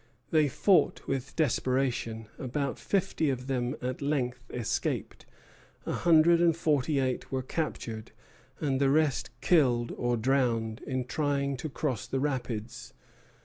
They 0.31 0.47
fought 0.47 1.05
with 1.07 1.35
desperation. 1.35 2.25
About 2.39 2.79
fifty 2.79 3.29
of 3.29 3.45
them 3.45 3.75
at 3.83 4.01
length 4.01 4.41
escaped; 4.49 5.27
a 5.85 5.93
hundred 5.93 6.41
and 6.41 6.57
forty 6.57 6.97
eight 6.99 7.31
were 7.31 7.43
captured, 7.43 8.11
and 8.59 8.81
the 8.81 8.89
rest 8.89 9.29
killed 9.41 9.91
or 9.95 10.17
drowned 10.17 10.81
in 10.87 11.05
trying 11.05 11.55
to 11.57 11.69
cross 11.69 12.07
the 12.07 12.19
rapids. 12.19 12.95